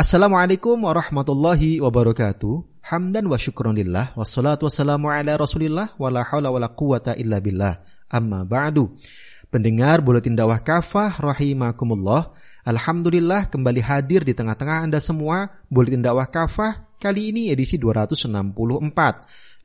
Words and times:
Assalamualaikum 0.00 0.80
warahmatullahi 0.88 1.76
wabarakatuh. 1.76 2.64
Hamdan 2.88 3.28
wa 3.28 3.36
syukronillah 3.36 4.16
wassalatu 4.16 4.64
wassalamu 4.64 5.12
ala 5.12 5.36
Rasulillah 5.36 5.92
wala 6.00 6.24
haula 6.24 6.48
wala 6.48 6.72
quwata 6.72 7.12
illa 7.20 7.36
billah. 7.36 7.84
Amma 8.08 8.40
ba'du. 8.48 8.96
Pendengar 9.52 10.00
Buletin 10.00 10.32
Dakwah 10.32 10.64
Kafah 10.64 11.20
rahimakumullah. 11.20 12.32
Alhamdulillah 12.64 13.52
kembali 13.52 13.84
hadir 13.84 14.24
di 14.24 14.32
tengah-tengah 14.32 14.88
Anda 14.88 15.04
semua 15.04 15.52
Buletin 15.68 16.00
Dakwah 16.00 16.32
Kafah 16.32 16.96
kali 16.96 17.36
ini 17.36 17.52
edisi 17.52 17.76
264. 17.76 18.32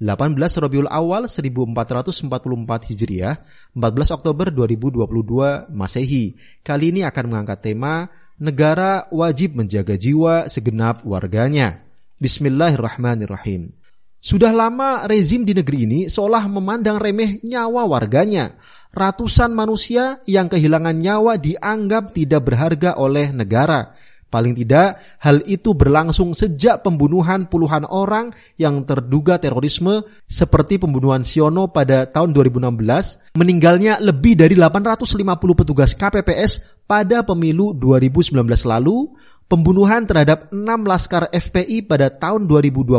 18 0.04 0.36
Rabiul 0.36 0.92
Awal 0.92 1.32
1444 1.32 2.92
Hijriah, 2.92 3.40
14 3.72 4.12
Oktober 4.12 4.52
2022 4.52 5.72
Masehi. 5.72 6.36
Kali 6.60 6.92
ini 6.92 7.08
akan 7.08 7.24
mengangkat 7.32 7.72
tema 7.72 8.12
negara 8.36 9.08
wajib 9.12 9.56
menjaga 9.56 9.96
jiwa 9.96 10.52
segenap 10.52 11.04
warganya. 11.08 11.84
Bismillahirrahmanirrahim. 12.20 13.72
Sudah 14.20 14.50
lama 14.50 15.06
rezim 15.06 15.46
di 15.46 15.54
negeri 15.54 15.86
ini 15.86 16.00
seolah 16.10 16.50
memandang 16.50 16.98
remeh 16.98 17.40
nyawa 17.46 17.86
warganya. 17.86 18.58
Ratusan 18.96 19.52
manusia 19.52 20.24
yang 20.26 20.48
kehilangan 20.50 20.96
nyawa 20.96 21.38
dianggap 21.38 22.16
tidak 22.16 22.42
berharga 22.48 22.98
oleh 22.98 23.30
negara. 23.36 23.94
Paling 24.26 24.58
tidak, 24.58 25.00
hal 25.22 25.46
itu 25.48 25.78
berlangsung 25.78 26.36
sejak 26.36 26.84
pembunuhan 26.84 27.48
puluhan 27.48 27.88
orang 27.88 28.36
yang 28.60 28.84
terduga 28.84 29.40
terorisme 29.40 30.04
seperti 30.28 30.76
pembunuhan 30.76 31.24
Siono 31.24 31.72
pada 31.72 32.10
tahun 32.10 32.36
2016, 32.36 33.38
meninggalnya 33.38 34.02
lebih 34.04 34.36
dari 34.36 34.58
850 34.60 35.40
petugas 35.56 35.96
KPPS 35.96 36.75
pada 36.86 37.26
pemilu 37.26 37.74
2019 37.74 38.38
lalu, 38.66 39.14
pembunuhan 39.46 40.06
terhadap 40.10 40.50
6 40.50 40.62
laskar 40.86 41.30
FPI 41.30 41.86
pada 41.86 42.10
tahun 42.10 42.50
2020 42.50 42.98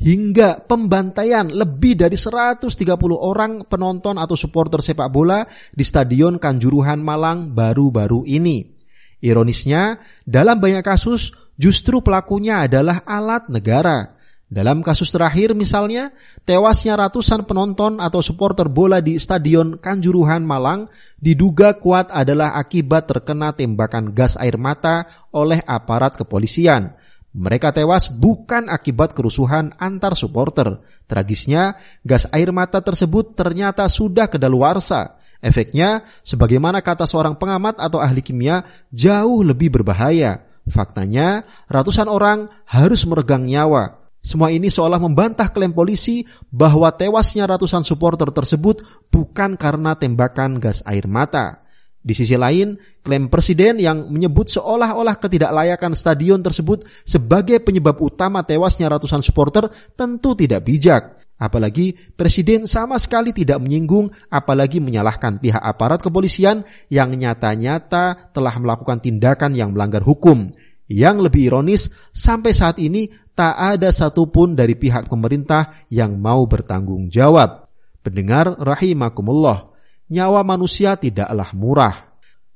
hingga 0.00 0.60
pembantaian 0.64 1.48
lebih 1.48 1.96
dari 2.00 2.16
130 2.16 2.68
orang 3.16 3.64
penonton 3.64 4.20
atau 4.20 4.36
supporter 4.36 4.84
sepak 4.84 5.08
bola 5.08 5.44
di 5.72 5.84
Stadion 5.84 6.36
Kanjuruhan 6.36 7.00
Malang 7.00 7.52
baru-baru 7.52 8.28
ini. 8.28 8.76
Ironisnya, 9.20 10.00
dalam 10.24 10.56
banyak 10.60 10.84
kasus 10.84 11.32
justru 11.60 12.00
pelakunya 12.00 12.64
adalah 12.64 13.04
alat 13.04 13.52
negara 13.52 14.19
dalam 14.50 14.82
kasus 14.82 15.14
terakhir 15.14 15.54
misalnya, 15.54 16.10
tewasnya 16.42 16.98
ratusan 16.98 17.46
penonton 17.46 18.02
atau 18.02 18.18
supporter 18.18 18.66
bola 18.66 18.98
di 18.98 19.14
Stadion 19.14 19.78
Kanjuruhan 19.78 20.42
Malang 20.42 20.90
diduga 21.22 21.78
kuat 21.78 22.10
adalah 22.10 22.58
akibat 22.58 23.06
terkena 23.06 23.54
tembakan 23.54 24.10
gas 24.10 24.34
air 24.34 24.58
mata 24.58 25.06
oleh 25.30 25.62
aparat 25.62 26.18
kepolisian. 26.18 26.98
Mereka 27.30 27.70
tewas 27.70 28.10
bukan 28.10 28.66
akibat 28.66 29.14
kerusuhan 29.14 29.70
antar 29.78 30.18
supporter. 30.18 30.82
Tragisnya, 31.06 31.78
gas 32.02 32.26
air 32.34 32.50
mata 32.50 32.82
tersebut 32.82 33.38
ternyata 33.38 33.86
sudah 33.86 34.26
kedaluarsa. 34.26 35.22
Efeknya, 35.38 36.02
sebagaimana 36.26 36.82
kata 36.82 37.06
seorang 37.06 37.38
pengamat 37.38 37.78
atau 37.78 38.02
ahli 38.02 38.18
kimia, 38.18 38.66
jauh 38.90 39.46
lebih 39.46 39.70
berbahaya. 39.70 40.42
Faktanya, 40.66 41.46
ratusan 41.70 42.10
orang 42.10 42.50
harus 42.66 43.06
meregang 43.06 43.46
nyawa 43.46 43.99
semua 44.20 44.52
ini 44.52 44.68
seolah 44.68 45.00
membantah 45.00 45.48
klaim 45.48 45.72
polisi 45.72 46.28
bahwa 46.52 46.92
tewasnya 46.92 47.48
ratusan 47.48 47.88
supporter 47.88 48.28
tersebut 48.28 48.84
bukan 49.08 49.56
karena 49.56 49.96
tembakan 49.96 50.60
gas 50.60 50.84
air 50.84 51.08
mata. 51.08 51.64
Di 52.00 52.16
sisi 52.16 52.36
lain, 52.36 52.76
klaim 53.00 53.32
presiden 53.32 53.80
yang 53.80 54.08
menyebut 54.12 54.48
seolah-olah 54.52 55.20
ketidaklayakan 55.20 55.92
stadion 55.96 56.40
tersebut 56.40 56.84
sebagai 57.04 57.60
penyebab 57.64 57.96
utama 58.00 58.44
tewasnya 58.44 58.92
ratusan 58.92 59.24
supporter 59.24 59.68
tentu 59.96 60.36
tidak 60.36 60.64
bijak. 60.68 61.20
Apalagi 61.40 61.96
presiden 62.12 62.68
sama 62.68 63.00
sekali 63.00 63.32
tidak 63.32 63.64
menyinggung 63.64 64.12
apalagi 64.28 64.76
menyalahkan 64.84 65.40
pihak 65.40 65.60
aparat 65.60 66.04
kepolisian 66.04 66.68
yang 66.92 67.16
nyata-nyata 67.16 68.36
telah 68.36 68.52
melakukan 68.60 69.00
tindakan 69.00 69.56
yang 69.56 69.72
melanggar 69.72 70.04
hukum. 70.04 70.52
Yang 70.90 71.16
lebih 71.30 71.42
ironis, 71.48 71.88
sampai 72.12 72.52
saat 72.52 72.76
ini 72.76 73.08
tak 73.34 73.54
ada 73.56 73.88
satupun 73.90 74.52
dari 74.52 74.76
pihak 74.76 75.08
pemerintah 75.08 75.86
yang 75.88 76.18
mau 76.20 76.44
bertanggung 76.44 77.08
jawab. 77.08 77.70
Pendengar 78.00 78.56
rahimakumullah, 78.56 79.72
nyawa 80.08 80.40
manusia 80.44 80.96
tidaklah 80.96 81.52
murah. 81.52 82.10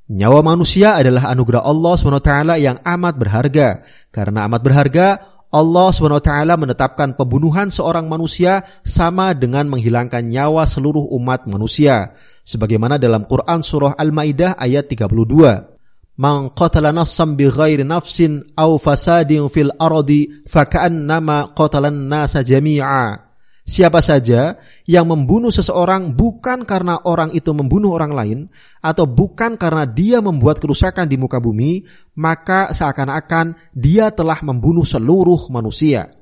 Nyawa 0.05 0.45
manusia 0.45 1.01
adalah 1.01 1.33
anugerah 1.33 1.65
Allah 1.65 1.95
SWT 1.97 2.33
yang 2.61 2.77
amat 2.85 3.15
berharga. 3.17 3.69
Karena 4.13 4.45
amat 4.45 4.61
berharga, 4.61 5.07
Allah 5.55 5.89
SWT 5.95 6.31
menetapkan 6.61 7.17
pembunuhan 7.17 7.73
seorang 7.73 8.05
manusia 8.05 8.67
sama 8.85 9.33
dengan 9.33 9.71
menghilangkan 9.71 10.27
nyawa 10.27 10.69
seluruh 10.69 11.09
umat 11.17 11.49
manusia. 11.49 12.13
Sebagaimana 12.45 13.01
dalam 13.01 13.25
Quran 13.25 13.65
Surah 13.65 13.97
Al-Ma'idah 13.97 14.61
ayat 14.61 14.93
32 14.93 15.74
man 16.19 16.55
qatala 16.55 16.95
nafsan 16.95 17.35
bighairi 17.35 17.83
nafsin 17.83 18.43
aw 18.55 18.79
fasadin 18.79 19.51
fil 19.51 19.75
ardi 19.79 20.47
qatalan 20.47 22.07
nasa 22.07 22.47
jami'a. 22.47 23.25
Siapa 23.65 24.05
saja 24.05 24.61
yang 24.85 25.09
membunuh 25.09 25.49
seseorang 25.49 26.13
bukan 26.13 26.69
karena 26.69 27.01
orang 27.09 27.33
itu 27.33 27.49
membunuh 27.57 27.97
orang 27.97 28.13
lain 28.13 28.39
atau 28.85 29.09
bukan 29.09 29.57
karena 29.57 29.89
dia 29.89 30.21
membuat 30.21 30.61
kerusakan 30.61 31.09
di 31.09 31.17
muka 31.17 31.41
bumi, 31.41 31.81
maka 32.21 32.77
seakan-akan 32.77 33.73
dia 33.73 34.13
telah 34.13 34.37
membunuh 34.45 34.85
seluruh 34.85 35.49
manusia. 35.49 36.13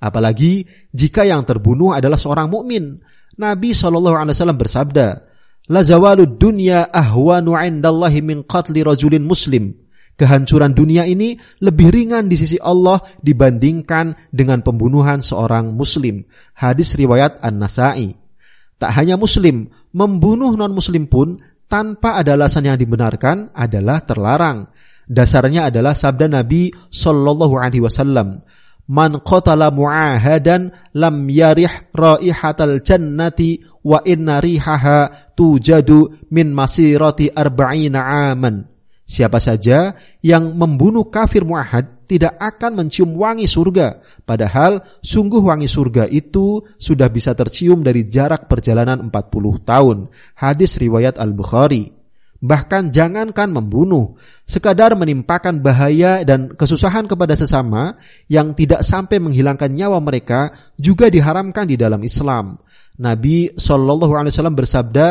Apalagi 0.00 0.64
jika 0.88 1.28
yang 1.28 1.44
terbunuh 1.44 1.92
adalah 1.92 2.16
seorang 2.16 2.48
mukmin. 2.48 3.04
Nabi 3.36 3.76
saw 3.76 3.92
bersabda, 4.56 5.25
La 5.66 5.82
zawalud 5.82 6.38
dunya 6.38 6.86
ahwanu 6.86 7.58
indallahi 7.58 8.22
min 8.22 8.46
qatli 8.46 8.86
rajulin 8.86 9.26
muslim. 9.26 9.74
Kehancuran 10.16 10.72
dunia 10.72 11.04
ini 11.04 11.36
lebih 11.60 11.92
ringan 11.92 12.30
di 12.30 12.40
sisi 12.40 12.56
Allah 12.56 13.02
dibandingkan 13.20 14.16
dengan 14.32 14.64
pembunuhan 14.64 15.20
seorang 15.20 15.76
muslim. 15.76 16.24
Hadis 16.56 16.96
riwayat 16.96 17.44
An-Nasai. 17.44 18.16
Tak 18.80 18.96
hanya 18.96 19.20
muslim, 19.20 19.68
membunuh 19.92 20.56
non-muslim 20.56 21.04
pun 21.10 21.36
tanpa 21.68 22.16
ada 22.16 22.32
alasan 22.32 22.64
yang 22.64 22.78
dibenarkan 22.80 23.52
adalah 23.52 24.06
terlarang. 24.08 24.72
Dasarnya 25.06 25.68
adalah 25.68 25.92
sabda 25.92 26.32
Nabi 26.32 26.72
Shallallahu 26.88 27.54
Alaihi 27.60 27.84
Wasallam, 27.84 28.42
"Man 28.86 29.18
qatala 29.22 29.74
mu'ahadan 29.74 30.70
lam 30.94 31.16
yarih 31.26 31.90
raihatal 31.90 32.82
jannati 32.86 33.62
wa 33.82 34.02
inna 34.06 34.38
rihaha 34.38 35.34
tujadu 35.34 36.26
min 36.30 36.54
masirati 36.54 37.30
arba'ina 37.34 38.30
aman. 38.30 38.66
Siapa 39.06 39.38
saja 39.38 39.94
yang 40.18 40.58
membunuh 40.58 41.06
kafir 41.06 41.46
muahad 41.46 41.96
tidak 42.10 42.38
akan 42.38 42.82
mencium 42.82 43.14
wangi 43.14 43.46
surga. 43.46 44.02
Padahal 44.26 44.82
sungguh 44.98 45.42
wangi 45.42 45.70
surga 45.70 46.10
itu 46.10 46.62
sudah 46.74 47.06
bisa 47.10 47.34
tercium 47.34 47.86
dari 47.86 48.10
jarak 48.10 48.50
perjalanan 48.50 49.06
40 49.06 49.62
tahun. 49.62 49.98
Hadis 50.38 50.78
riwayat 50.78 51.22
Al-Bukhari. 51.22 51.95
Bahkan 52.46 52.94
jangankan 52.94 53.50
membunuh, 53.50 54.14
sekadar 54.46 54.94
menimpakan 54.94 55.58
bahaya 55.58 56.22
dan 56.22 56.54
kesusahan 56.54 57.10
kepada 57.10 57.34
sesama 57.34 57.98
yang 58.30 58.54
tidak 58.54 58.86
sampai 58.86 59.18
menghilangkan 59.18 59.74
nyawa 59.74 59.98
mereka 59.98 60.54
juga 60.78 61.10
diharamkan 61.10 61.66
di 61.66 61.74
dalam 61.74 61.98
Islam. 62.06 62.62
Nabi 63.02 63.50
Shallallahu 63.58 64.14
Alaihi 64.14 64.32
Wasallam 64.32 64.54
bersabda, 64.54 65.08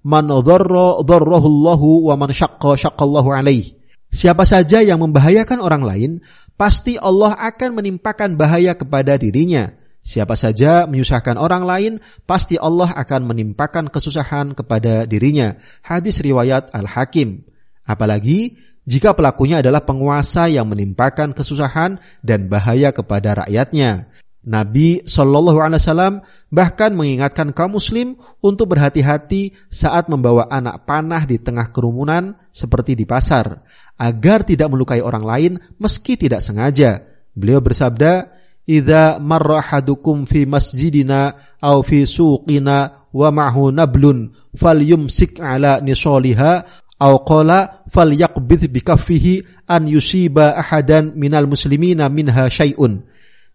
"Man 0.00 0.32
dharra 0.32 0.96
wa 1.04 2.14
man 2.16 2.30
syaqqa 2.32 2.72
syaqqallahu 2.80 3.28
alaih." 3.36 3.76
Siapa 4.08 4.48
saja 4.48 4.80
yang 4.80 5.04
membahayakan 5.04 5.60
orang 5.60 5.84
lain, 5.84 6.10
pasti 6.56 6.96
Allah 6.96 7.36
akan 7.36 7.76
menimpakan 7.76 8.40
bahaya 8.40 8.72
kepada 8.72 9.20
dirinya. 9.20 9.68
Siapa 10.08 10.40
saja 10.40 10.88
menyusahkan 10.88 11.36
orang 11.36 11.68
lain, 11.68 11.92
pasti 12.24 12.56
Allah 12.56 12.96
akan 12.96 13.28
menimpakan 13.28 13.92
kesusahan 13.92 14.56
kepada 14.56 15.04
dirinya. 15.04 15.52
Hadis 15.84 16.24
riwayat 16.24 16.72
Al-Hakim. 16.72 17.44
Apalagi 17.84 18.56
jika 18.88 19.12
pelakunya 19.12 19.60
adalah 19.60 19.84
penguasa 19.84 20.48
yang 20.48 20.72
menimpakan 20.72 21.36
kesusahan 21.36 22.00
dan 22.24 22.48
bahaya 22.48 22.88
kepada 22.88 23.44
rakyatnya. 23.44 24.08
Nabi 24.48 25.04
Shallallahu 25.04 25.60
Alaihi 25.60 25.84
Wasallam 25.84 26.24
bahkan 26.48 26.96
mengingatkan 26.96 27.52
kaum 27.52 27.76
muslim 27.76 28.16
untuk 28.40 28.72
berhati-hati 28.72 29.52
saat 29.68 30.08
membawa 30.08 30.48
anak 30.48 30.88
panah 30.88 31.28
di 31.28 31.36
tengah 31.36 31.68
kerumunan 31.68 32.32
seperti 32.48 32.96
di 32.96 33.04
pasar, 33.04 33.60
agar 34.00 34.40
tidak 34.48 34.72
melukai 34.72 35.04
orang 35.04 35.20
lain 35.20 35.52
meski 35.76 36.16
tidak 36.16 36.40
sengaja. 36.40 37.04
Beliau 37.36 37.60
bersabda, 37.60 38.37
"Idza 38.68 39.16
marra 39.16 39.64
hadukum 39.64 40.28
fi 40.28 40.44
masjidina 40.44 41.32
aw 41.56 41.80
fi 41.80 42.04
suqina 42.04 43.08
wa 43.08 43.28
ma'hu 43.32 43.72
nablun 43.72 44.28
falyumsik 44.52 45.40
ala 45.40 45.80
nisaliha 45.80 46.52
aw 47.00 47.14
qala 47.24 47.88
falyaqbidh 47.88 48.68
bikaffihi 48.68 49.64
an 49.72 49.88
yusiba 49.88 50.52
ahadan 50.60 51.16
minal 51.16 51.48
muslimina 51.48 52.12
minha. 52.12 52.52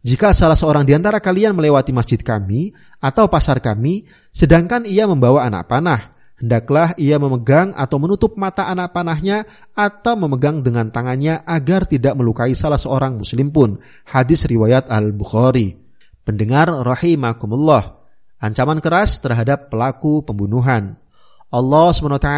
Jika 0.03 0.35
salah 0.35 0.59
seorang 0.59 0.83
di 0.83 0.91
antara 0.91 1.23
kalian 1.23 1.55
melewati 1.55 1.95
masjid 1.95 2.19
kami 2.19 2.75
atau 2.99 3.31
pasar 3.31 3.63
kami, 3.63 4.03
sedangkan 4.35 4.83
ia 4.83 5.07
membawa 5.07 5.47
anak 5.47 5.71
panah, 5.71 6.12
hendaklah 6.39 6.95
ia 6.97 7.17
memegang 7.21 7.71
atau 7.73 7.97
menutup 8.01 8.35
mata 8.35 8.69
anak 8.69 8.93
panahnya 8.95 9.45
atau 9.73 10.17
memegang 10.17 10.65
dengan 10.65 10.89
tangannya 10.89 11.45
agar 11.45 11.85
tidak 11.85 12.13
melukai 12.17 12.53
salah 12.57 12.81
seorang 12.81 13.19
muslim 13.19 13.53
pun. 13.53 13.77
Hadis 14.07 14.45
riwayat 14.49 14.89
Al-Bukhari. 14.89 15.77
Pendengar 16.23 16.71
rahimakumullah. 16.71 18.01
Ancaman 18.43 18.83
keras 18.83 19.23
terhadap 19.23 19.71
pelaku 19.71 20.23
pembunuhan. 20.23 20.99
Allah 21.53 21.93
SWT 21.93 22.29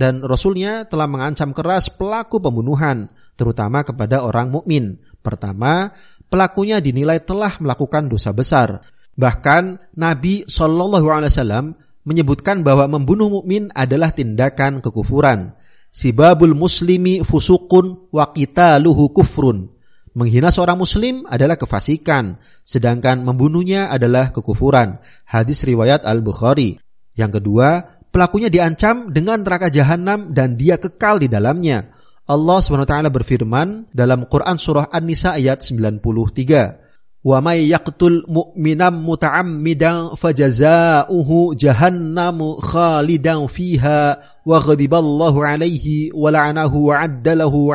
dan 0.00 0.24
Rasulnya 0.24 0.88
telah 0.88 1.04
mengancam 1.04 1.52
keras 1.52 1.92
pelaku 1.92 2.40
pembunuhan, 2.40 3.12
terutama 3.36 3.84
kepada 3.84 4.24
orang 4.24 4.48
mukmin. 4.48 4.96
Pertama, 5.20 5.92
pelakunya 6.32 6.80
dinilai 6.80 7.20
telah 7.20 7.60
melakukan 7.60 8.08
dosa 8.08 8.32
besar. 8.32 8.80
Bahkan 9.14 9.94
Nabi 10.00 10.48
Shallallahu 10.48 11.06
Alaihi 11.06 11.30
Wasallam 11.30 11.66
menyebutkan 12.04 12.62
bahwa 12.62 12.86
membunuh 12.86 13.40
mukmin 13.40 13.72
adalah 13.72 14.12
tindakan 14.12 14.84
kekufuran. 14.84 15.56
Sibabul 15.90 16.52
muslimi 16.52 17.24
fusukun 17.24 18.12
wa 18.12 18.30
qitaluhu 18.30 19.10
kufrun. 19.16 19.72
Menghina 20.14 20.54
seorang 20.54 20.78
muslim 20.78 21.26
adalah 21.26 21.58
kefasikan, 21.58 22.38
sedangkan 22.62 23.26
membunuhnya 23.26 23.90
adalah 23.90 24.30
kekufuran. 24.30 25.02
Hadis 25.26 25.66
riwayat 25.66 26.06
Al-Bukhari. 26.06 26.78
Yang 27.18 27.42
kedua, 27.42 27.98
pelakunya 28.14 28.46
diancam 28.46 29.10
dengan 29.10 29.42
neraka 29.42 29.74
jahanam 29.74 30.30
dan 30.30 30.54
dia 30.54 30.78
kekal 30.78 31.18
di 31.18 31.26
dalamnya. 31.26 31.90
Allah 32.24 32.58
SWT 32.62 32.94
berfirman 33.10 33.90
dalam 33.90 34.30
Quran 34.30 34.56
Surah 34.56 34.86
An-Nisa 34.88 35.34
ayat 35.34 35.66
93. 35.66 36.83
Wa 37.24 37.40
may 37.40 37.72
yaqtul 37.72 38.28
mu'minam 38.28 39.00
muta'ammidan 39.00 40.12
fajaza'uhu 40.12 41.56
jahannamu 41.56 42.60
khalidan 42.60 43.48
fiha 43.48 44.20
wa 44.44 44.60
ghadiballahu 44.60 45.40
alaihi 45.40 46.12
wa 46.12 46.28
la'anahu 46.28 46.92
wa 46.92 47.00
addalahu. 47.00 47.72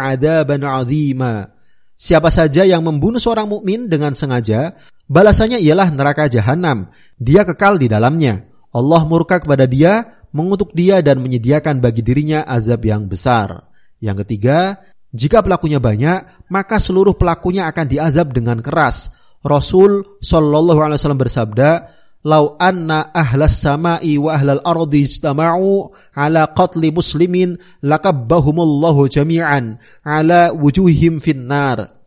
Siapa 1.97 2.29
saja 2.29 2.61
yang 2.61 2.85
membunuh 2.85 3.17
seorang 3.17 3.49
mukmin 3.49 3.89
dengan 3.89 4.13
sengaja, 4.13 4.77
balasannya 5.09 5.57
ialah 5.57 5.89
neraka 5.97 6.29
jahanam. 6.29 6.93
Dia 7.17 7.41
kekal 7.41 7.81
di 7.81 7.89
dalamnya. 7.89 8.45
Allah 8.69 9.01
murka 9.09 9.41
kepada 9.41 9.65
dia, 9.65 10.21
mengutuk 10.29 10.77
dia 10.77 11.01
dan 11.01 11.25
menyediakan 11.25 11.81
bagi 11.81 12.05
dirinya 12.05 12.45
azab 12.45 12.85
yang 12.85 13.09
besar. 13.09 13.65
Yang 13.97 14.23
ketiga, 14.23 14.77
jika 15.09 15.41
pelakunya 15.41 15.81
banyak, 15.81 16.47
maka 16.53 16.77
seluruh 16.77 17.17
pelakunya 17.17 17.65
akan 17.65 17.85
diazab 17.89 18.29
dengan 18.29 18.61
keras. 18.61 19.09
Rasul 19.45 20.19
Shallallahu 20.19 20.79
Alaihi 20.83 20.99
Wasallam 20.99 21.21
bersabda, 21.23 21.69
"Lau 22.27 22.59
anna 22.59 23.15
ahlas 23.15 23.63
samai 23.63 24.19
wa 24.19 24.35
ahlal 24.35 24.59
ardi 24.67 25.07
istama'u 25.07 25.95
ala 26.11 26.51
qatli 26.51 26.91
muslimin 26.91 27.55
lakabbahumullahu 27.79 29.07
jami'an 29.07 29.79
ala 30.03 30.51
wujuhim 30.51 31.23
finnar." 31.23 31.99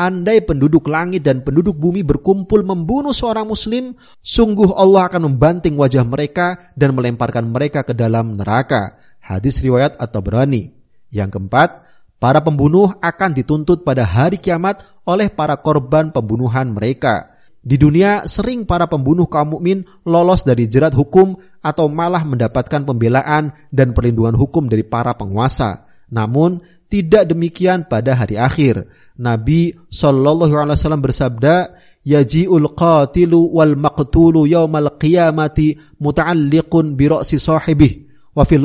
Andai 0.00 0.40
penduduk 0.40 0.88
langit 0.88 1.20
dan 1.20 1.44
penduduk 1.44 1.76
bumi 1.76 2.00
berkumpul 2.00 2.64
membunuh 2.64 3.12
seorang 3.12 3.44
muslim, 3.44 3.92
sungguh 4.24 4.72
Allah 4.72 5.12
akan 5.12 5.28
membanting 5.28 5.76
wajah 5.76 6.08
mereka 6.08 6.72
dan 6.72 6.96
melemparkan 6.96 7.52
mereka 7.52 7.84
ke 7.84 7.92
dalam 7.92 8.40
neraka. 8.40 8.96
Hadis 9.20 9.60
riwayat 9.60 10.00
atau 10.00 10.24
berani. 10.24 10.72
Yang 11.12 11.36
keempat, 11.36 11.89
para 12.20 12.44
pembunuh 12.44 12.92
akan 13.00 13.32
dituntut 13.32 13.82
pada 13.82 14.04
hari 14.04 14.36
kiamat 14.36 14.84
oleh 15.08 15.32
para 15.32 15.56
korban 15.58 16.12
pembunuhan 16.12 16.70
mereka. 16.70 17.34
Di 17.60 17.76
dunia 17.76 18.24
sering 18.24 18.64
para 18.64 18.88
pembunuh 18.88 19.28
kaum 19.28 19.56
mukmin 19.56 19.84
lolos 20.08 20.44
dari 20.44 20.64
jerat 20.64 20.96
hukum 20.96 21.36
atau 21.60 21.92
malah 21.92 22.24
mendapatkan 22.24 22.88
pembelaan 22.88 23.52
dan 23.68 23.92
perlindungan 23.92 24.32
hukum 24.36 24.64
dari 24.68 24.80
para 24.80 25.12
penguasa. 25.12 25.84
Namun 26.08 26.64
tidak 26.88 27.28
demikian 27.28 27.84
pada 27.84 28.16
hari 28.16 28.40
akhir. 28.40 28.88
Nabi 29.20 29.76
Shallallahu 29.92 30.56
Alaihi 30.56 30.80
Wasallam 30.80 31.04
bersabda, 31.04 31.76
"Yaji'ul 32.00 32.72
qatilu 32.72 33.52
wal 33.52 33.76
maqtulu 33.76 34.48
yaumal 34.48 34.96
qiyamati 34.96 35.76
muta'alliqun 36.00 36.96
bi 36.96 37.12
ra'si 37.12 37.36
sahibih." 37.36 38.08
Wa 38.32 38.48
fil 38.48 38.64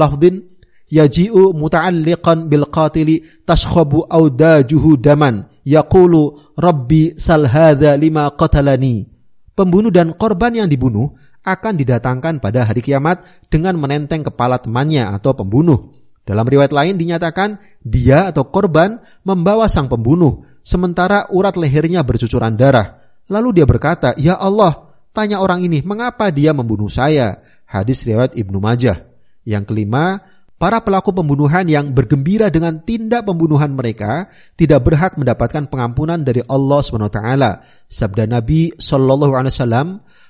yaji'u 0.89 1.53
muta'alliqan 1.53 2.49
bil 2.51 2.67
qatili 2.69 3.25
tashkhabu 3.45 4.05
audajuhu 4.09 4.97
daman. 4.99 5.49
Yaqulu 5.65 6.53
rabbi 6.55 7.17
sal 7.17 7.49
hadza 7.49 7.97
lima 7.97 8.29
qatalani. 8.37 9.09
Pembunuh 9.57 9.89
dan 9.89 10.13
korban 10.13 10.53
yang 10.53 10.69
dibunuh 10.69 11.15
akan 11.45 11.73
didatangkan 11.77 12.41
pada 12.41 12.65
hari 12.65 12.81
kiamat 12.81 13.21
dengan 13.49 13.77
menenteng 13.77 14.25
kepala 14.25 14.61
temannya 14.61 15.09
atau 15.13 15.33
pembunuh. 15.37 15.93
Dalam 16.25 16.45
riwayat 16.45 16.73
lain 16.73 16.97
dinyatakan 16.97 17.61
dia 17.85 18.33
atau 18.33 18.49
korban 18.49 18.97
membawa 19.21 19.69
sang 19.69 19.85
pembunuh 19.85 20.41
sementara 20.65 21.29
urat 21.29 21.53
lehernya 21.53 22.01
bercucuran 22.01 22.57
darah. 22.57 22.97
Lalu 23.29 23.61
dia 23.61 23.65
berkata 23.69 24.17
ya 24.17 24.37
Allah 24.41 24.89
tanya 25.13 25.41
orang 25.41 25.61
ini 25.61 25.85
mengapa 25.85 26.33
dia 26.33 26.53
membunuh 26.53 26.89
saya? 26.89 27.45
Hadis 27.69 28.01
riwayat 28.05 28.33
Ibnu 28.33 28.57
Majah. 28.57 29.05
Yang 29.45 29.69
kelima 29.69 30.25
Para 30.55 30.79
pelaku 30.79 31.11
pembunuhan 31.11 31.67
yang 31.67 31.91
bergembira 31.91 32.47
dengan 32.47 32.79
tindak 32.79 33.27
pembunuhan 33.27 33.75
mereka 33.75 34.31
tidak 34.55 34.87
berhak 34.87 35.19
mendapatkan 35.19 35.67
pengampunan 35.67 36.23
dari 36.23 36.39
Allah 36.47 36.79
SWT. 36.79 37.19
Sabda 37.91 38.23
Nabi 38.23 38.71
Sallallahu 38.71 39.35
Alaihi 39.35 39.51
Wasallam, 39.51 39.87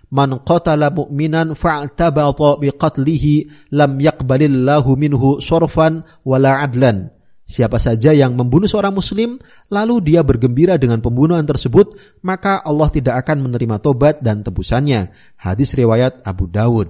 "Man 0.09 0.41
qatala 0.41 0.89
mu'minan 0.89 1.53
fa'tabata 1.53 2.57
biqatlihi 2.57 3.69
lam 3.77 4.01
yaqbalillahu 4.01 4.97
minhu 4.97 5.37
sorfan 5.45 6.01
wala 6.25 6.57
adlan." 6.65 7.13
Siapa 7.45 7.77
saja 7.77 8.09
yang 8.09 8.33
membunuh 8.33 8.65
seorang 8.65 8.97
muslim 8.97 9.37
lalu 9.69 10.01
dia 10.01 10.25
bergembira 10.25 10.81
dengan 10.81 11.05
pembunuhan 11.05 11.45
tersebut, 11.45 11.93
maka 12.25 12.65
Allah 12.65 12.89
tidak 12.89 13.21
akan 13.21 13.45
menerima 13.45 13.77
tobat 13.77 14.25
dan 14.25 14.41
tebusannya. 14.41 15.13
Hadis 15.37 15.77
riwayat 15.77 16.25
Abu 16.25 16.49
Dawud. 16.49 16.89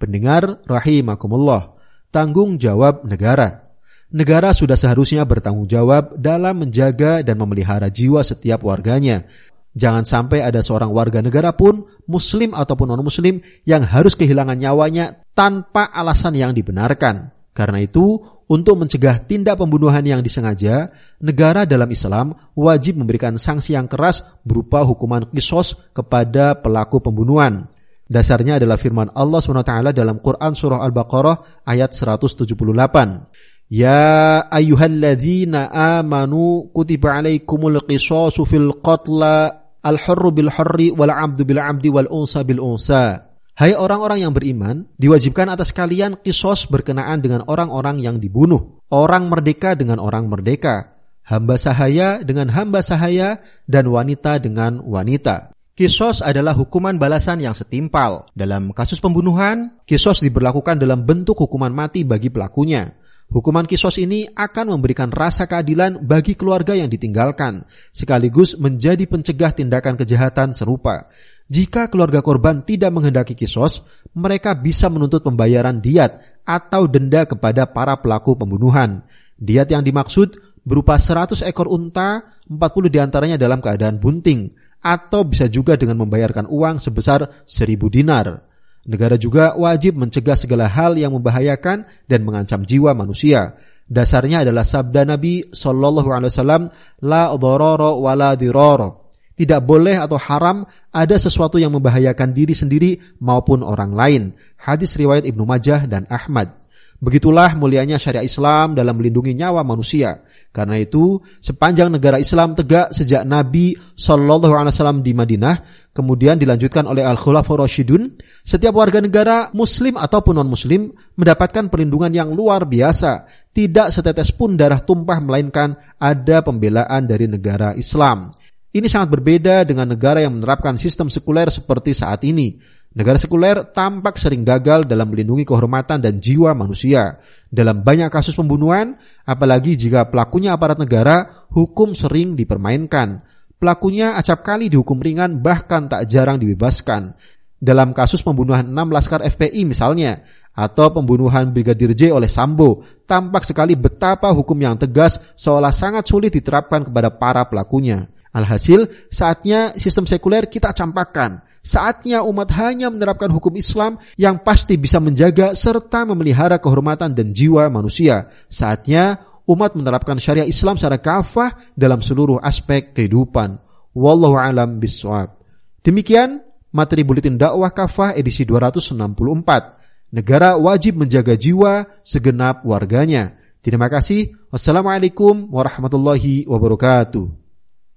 Pendengar 0.00 0.64
rahimakumullah 0.64 1.76
tanggung 2.10 2.58
jawab 2.58 3.06
negara. 3.06 3.70
Negara 4.10 4.50
sudah 4.50 4.74
seharusnya 4.74 5.22
bertanggung 5.22 5.70
jawab 5.70 6.18
dalam 6.18 6.66
menjaga 6.66 7.22
dan 7.22 7.38
memelihara 7.38 7.86
jiwa 7.86 8.26
setiap 8.26 8.66
warganya. 8.66 9.22
Jangan 9.70 10.02
sampai 10.02 10.42
ada 10.42 10.66
seorang 10.66 10.90
warga 10.90 11.22
negara 11.22 11.54
pun, 11.54 11.86
muslim 12.10 12.50
ataupun 12.50 12.90
non-muslim, 12.90 13.38
yang 13.62 13.86
harus 13.86 14.18
kehilangan 14.18 14.58
nyawanya 14.58 15.22
tanpa 15.30 15.86
alasan 15.86 16.34
yang 16.34 16.50
dibenarkan. 16.50 17.30
Karena 17.54 17.78
itu, 17.78 18.18
untuk 18.50 18.82
mencegah 18.82 19.22
tindak 19.30 19.62
pembunuhan 19.62 20.02
yang 20.02 20.26
disengaja, 20.26 20.90
negara 21.22 21.62
dalam 21.62 21.86
Islam 21.86 22.34
wajib 22.58 22.98
memberikan 22.98 23.38
sanksi 23.38 23.78
yang 23.78 23.86
keras 23.86 24.26
berupa 24.42 24.82
hukuman 24.82 25.30
kisos 25.30 25.78
kepada 25.94 26.58
pelaku 26.58 26.98
pembunuhan. 26.98 27.70
Dasarnya 28.10 28.58
adalah 28.58 28.74
firman 28.74 29.06
Allah 29.14 29.38
SWT 29.38 29.94
dalam 29.94 30.18
Quran 30.18 30.52
Surah 30.58 30.82
Al-Baqarah 30.82 31.62
ayat 31.62 31.94
178. 31.94 33.70
Ya 33.70 34.42
ayyuhalladzina 34.50 35.70
amanu 35.70 36.74
kutiba 36.74 37.22
alaikumul 37.22 37.78
qisasu 37.86 38.42
fil 38.42 38.82
qatla 38.82 39.62
al-hurru 39.78 40.34
bil 40.34 40.50
hurri 40.50 40.90
wal 40.90 41.14
'abdu 41.14 41.46
bil 41.46 41.62
'abdi 41.62 41.86
wal 41.86 42.10
unsa 42.10 42.42
bil 42.42 42.58
unsa. 42.58 43.30
Hai 43.54 43.78
orang-orang 43.78 44.26
yang 44.26 44.34
beriman, 44.34 44.90
diwajibkan 44.98 45.46
atas 45.46 45.70
kalian 45.70 46.18
kisos 46.18 46.66
berkenaan 46.66 47.22
dengan 47.22 47.46
orang-orang 47.46 48.02
yang 48.02 48.16
dibunuh, 48.18 48.82
orang 48.90 49.30
merdeka 49.30 49.78
dengan 49.78 50.02
orang 50.02 50.26
merdeka, 50.26 50.98
hamba 51.28 51.54
sahaya 51.60 52.24
dengan 52.26 52.50
hamba 52.50 52.80
sahaya, 52.82 53.38
dan 53.68 53.86
wanita 53.86 54.42
dengan 54.42 54.82
wanita. 54.82 55.52
Kisos 55.80 56.20
adalah 56.20 56.52
hukuman 56.52 57.00
balasan 57.00 57.40
yang 57.40 57.56
setimpal. 57.56 58.28
Dalam 58.36 58.76
kasus 58.76 59.00
pembunuhan, 59.00 59.80
kisos 59.88 60.20
diberlakukan 60.20 60.76
dalam 60.76 61.08
bentuk 61.08 61.40
hukuman 61.40 61.72
mati 61.72 62.04
bagi 62.04 62.28
pelakunya. 62.28 63.00
Hukuman 63.32 63.64
kisos 63.64 63.96
ini 63.96 64.28
akan 64.28 64.76
memberikan 64.76 65.08
rasa 65.08 65.48
keadilan 65.48 66.04
bagi 66.04 66.36
keluarga 66.36 66.76
yang 66.76 66.92
ditinggalkan, 66.92 67.64
sekaligus 67.96 68.60
menjadi 68.60 69.08
pencegah 69.08 69.56
tindakan 69.56 69.96
kejahatan 69.96 70.52
serupa. 70.52 71.08
Jika 71.48 71.88
keluarga 71.88 72.20
korban 72.20 72.60
tidak 72.60 72.92
menghendaki 72.92 73.32
kisos, 73.32 73.80
mereka 74.12 74.52
bisa 74.52 74.92
menuntut 74.92 75.24
pembayaran 75.24 75.80
diat 75.80 76.44
atau 76.44 76.92
denda 76.92 77.24
kepada 77.24 77.64
para 77.64 77.96
pelaku 78.04 78.36
pembunuhan. 78.36 79.00
Diat 79.40 79.72
yang 79.72 79.80
dimaksud 79.80 80.60
berupa 80.60 81.00
100 81.00 81.40
ekor 81.48 81.72
unta, 81.72 82.36
40 82.52 82.92
di 82.92 83.00
antaranya 83.00 83.40
dalam 83.40 83.64
keadaan 83.64 83.96
bunting, 83.96 84.52
atau 84.80 85.24
bisa 85.24 85.46
juga 85.46 85.76
dengan 85.76 86.00
membayarkan 86.04 86.48
uang 86.48 86.80
sebesar 86.80 87.44
seribu 87.44 87.92
dinar. 87.92 88.44
Negara 88.88 89.20
juga 89.20 89.52
wajib 89.60 90.00
mencegah 90.00 90.40
segala 90.40 90.64
hal 90.64 90.96
yang 90.96 91.12
membahayakan 91.12 91.84
dan 92.08 92.20
mengancam 92.24 92.64
jiwa 92.64 92.96
manusia. 92.96 93.60
Dasarnya 93.84 94.46
adalah 94.46 94.64
sabda 94.64 95.04
Nabi 95.04 95.52
Shallallahu 95.52 96.08
Alaihi 96.08 96.32
Wasallam, 96.32 96.62
la 97.04 97.28
dororo 97.36 98.00
wala 98.00 98.32
diroro. 98.38 99.12
Tidak 99.36 99.60
boleh 99.64 99.96
atau 99.96 100.20
haram 100.20 100.68
ada 100.92 101.16
sesuatu 101.16 101.56
yang 101.56 101.72
membahayakan 101.72 102.36
diri 102.36 102.52
sendiri 102.52 103.00
maupun 103.24 103.64
orang 103.64 103.92
lain. 103.96 104.22
Hadis 104.60 104.96
riwayat 105.00 105.24
Ibnu 105.24 105.48
Majah 105.48 105.88
dan 105.88 106.04
Ahmad. 106.12 106.59
Begitulah 107.00 107.56
mulianya 107.56 107.96
syariat 107.96 108.28
Islam 108.28 108.76
dalam 108.76 108.92
melindungi 109.00 109.32
nyawa 109.32 109.64
manusia. 109.64 110.20
Karena 110.52 110.76
itu, 110.76 111.16
sepanjang 111.40 111.88
negara 111.88 112.20
Islam 112.20 112.52
tegak 112.52 112.92
sejak 112.92 113.24
Nabi 113.24 113.72
Shallallahu 113.96 114.52
Alaihi 114.52 114.74
Wasallam 114.76 115.00
di 115.00 115.16
Madinah, 115.16 115.56
kemudian 115.96 116.36
dilanjutkan 116.36 116.84
oleh 116.84 117.06
Al 117.06 117.16
Khulafaur 117.16 117.64
Rashidun, 117.64 118.20
setiap 118.44 118.76
warga 118.76 119.00
negara 119.00 119.48
Muslim 119.56 119.96
ataupun 119.96 120.36
non 120.36 120.50
Muslim 120.50 120.90
mendapatkan 121.16 121.72
perlindungan 121.72 122.12
yang 122.12 122.28
luar 122.34 122.68
biasa. 122.68 123.30
Tidak 123.50 123.90
setetes 123.90 124.30
pun 124.36 124.54
darah 124.54 124.82
tumpah 124.82 125.18
melainkan 125.22 125.74
ada 125.98 126.42
pembelaan 126.44 127.06
dari 127.06 127.26
negara 127.26 127.74
Islam. 127.78 128.30
Ini 128.70 128.86
sangat 128.86 129.18
berbeda 129.18 129.66
dengan 129.66 129.90
negara 129.90 130.22
yang 130.22 130.38
menerapkan 130.38 130.78
sistem 130.78 131.10
sekuler 131.10 131.50
seperti 131.50 131.90
saat 131.90 132.22
ini. 132.22 132.54
Negara 132.90 133.22
sekuler 133.22 133.70
tampak 133.70 134.18
sering 134.18 134.42
gagal 134.42 134.82
dalam 134.82 135.14
melindungi 135.14 135.46
kehormatan 135.46 136.02
dan 136.02 136.18
jiwa 136.18 136.58
manusia. 136.58 137.22
Dalam 137.46 137.86
banyak 137.86 138.10
kasus 138.10 138.34
pembunuhan, 138.34 138.98
apalagi 139.22 139.78
jika 139.78 140.10
pelakunya 140.10 140.58
aparat 140.58 140.74
negara, 140.74 141.46
hukum 141.54 141.94
sering 141.94 142.34
dipermainkan. 142.34 143.22
Pelakunya 143.62 144.18
acap 144.18 144.42
kali 144.42 144.66
dihukum 144.66 144.98
ringan 144.98 145.38
bahkan 145.38 145.86
tak 145.86 146.10
jarang 146.10 146.42
dibebaskan. 146.42 147.14
Dalam 147.62 147.94
kasus 147.94 148.26
pembunuhan 148.26 148.66
6 148.66 148.74
laskar 148.90 149.22
FPI 149.22 149.68
misalnya, 149.70 150.26
atau 150.50 150.90
pembunuhan 150.90 151.54
Brigadir 151.54 151.94
J 151.94 152.10
oleh 152.10 152.26
Sambo, 152.26 152.82
tampak 153.06 153.46
sekali 153.46 153.78
betapa 153.78 154.34
hukum 154.34 154.58
yang 154.58 154.74
tegas 154.74 155.20
seolah 155.38 155.70
sangat 155.70 156.10
sulit 156.10 156.34
diterapkan 156.34 156.90
kepada 156.90 157.14
para 157.14 157.46
pelakunya. 157.46 158.10
Alhasil, 158.34 158.86
saatnya 159.10 159.78
sistem 159.78 160.10
sekuler 160.10 160.50
kita 160.50 160.74
campakkan. 160.74 161.49
Saatnya 161.60 162.24
umat 162.24 162.48
hanya 162.56 162.88
menerapkan 162.88 163.28
hukum 163.28 163.52
Islam 163.52 164.00
yang 164.16 164.40
pasti 164.40 164.80
bisa 164.80 164.96
menjaga 164.96 165.52
serta 165.52 166.08
memelihara 166.08 166.56
kehormatan 166.56 167.12
dan 167.12 167.36
jiwa 167.36 167.68
manusia. 167.68 168.32
Saatnya 168.48 169.20
umat 169.44 169.76
menerapkan 169.76 170.16
syariah 170.16 170.48
Islam 170.48 170.80
secara 170.80 170.96
kafah 170.96 171.52
dalam 171.76 172.00
seluruh 172.00 172.40
aspek 172.40 172.96
kehidupan. 172.96 173.60
Wallahu 173.92 174.40
alam 174.40 174.80
biswab. 174.80 175.36
Demikian 175.84 176.40
materi 176.72 177.04
buletin 177.04 177.36
dakwah 177.36 177.68
kafah 177.76 178.16
edisi 178.16 178.48
264. 178.48 180.16
Negara 180.16 180.56
wajib 180.56 180.96
menjaga 180.96 181.36
jiwa 181.36 181.86
segenap 182.00 182.64
warganya. 182.64 183.36
Terima 183.60 183.92
kasih. 183.92 184.32
Wassalamualaikum 184.48 185.52
warahmatullahi 185.52 186.48
wabarakatuh. 186.48 187.39